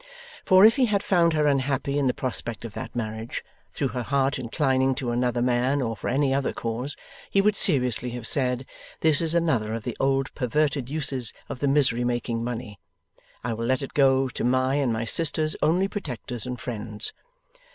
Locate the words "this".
9.01-9.21